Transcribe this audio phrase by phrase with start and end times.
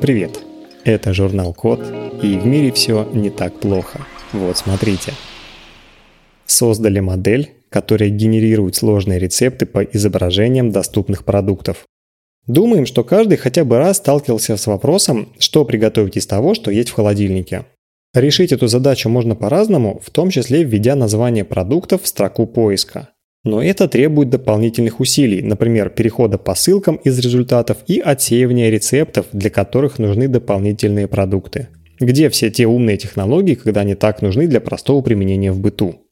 [0.00, 0.40] Привет!
[0.84, 1.80] Это журнал Код,
[2.22, 4.06] и в мире все не так плохо.
[4.32, 5.12] Вот смотрите.
[6.46, 11.84] Создали модель, которая генерирует сложные рецепты по изображениям доступных продуктов.
[12.46, 16.90] Думаем, что каждый хотя бы раз сталкивался с вопросом, что приготовить из того, что есть
[16.90, 17.66] в холодильнике.
[18.14, 23.08] Решить эту задачу можно по-разному, в том числе введя название продуктов в строку поиска.
[23.42, 29.48] Но это требует дополнительных усилий, например, перехода по ссылкам из результатов и отсеивания рецептов, для
[29.48, 31.68] которых нужны дополнительные продукты.
[31.98, 36.06] Где все те умные технологии, когда они так нужны для простого применения в быту?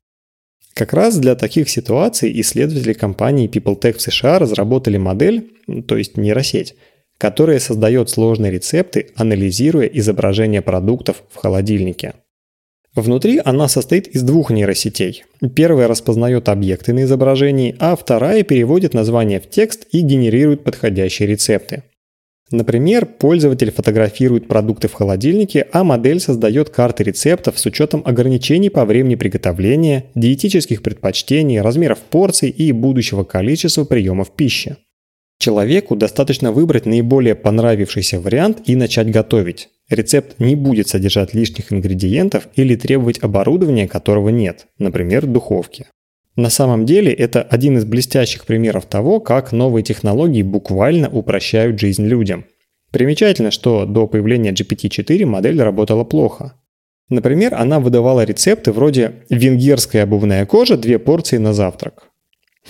[0.72, 5.50] Как раз для таких ситуаций исследователи компании PeopleTech в США разработали модель,
[5.86, 6.76] то есть нейросеть,
[7.18, 12.14] которая создает сложные рецепты, анализируя изображение продуктов в холодильнике.
[13.00, 15.22] Внутри она состоит из двух нейросетей.
[15.54, 21.84] Первая распознает объекты на изображении, а вторая переводит название в текст и генерирует подходящие рецепты.
[22.50, 28.84] Например, пользователь фотографирует продукты в холодильнике, а модель создает карты рецептов с учетом ограничений по
[28.84, 34.76] времени приготовления, диетических предпочтений, размеров порций и будущего количества приемов пищи.
[35.38, 39.68] Человеку достаточно выбрать наиболее понравившийся вариант и начать готовить.
[39.88, 45.86] Рецепт не будет содержать лишних ингредиентов или требовать оборудования, которого нет, например, духовки.
[46.36, 52.06] На самом деле это один из блестящих примеров того, как новые технологии буквально упрощают жизнь
[52.06, 52.44] людям.
[52.92, 56.54] Примечательно, что до появления GPT-4 модель работала плохо.
[57.08, 62.07] Например, она выдавала рецепты вроде «венгерская обувная кожа, две порции на завтрак».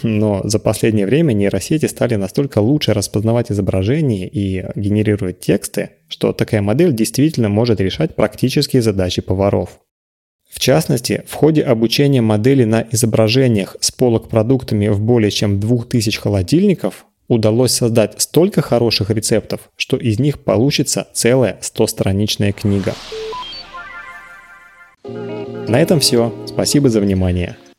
[0.02, 6.62] Но за последнее время нейросети стали настолько лучше распознавать изображения и генерировать тексты, что такая
[6.62, 9.80] модель действительно может решать практические задачи поваров.
[10.48, 16.18] В частности, в ходе обучения модели на изображениях с полок продуктами в более чем 2000
[16.18, 22.94] холодильников удалось создать столько хороших рецептов, что из них получится целая 100-страничная книга.
[25.68, 26.32] На этом все.
[26.46, 27.56] Спасибо за внимание.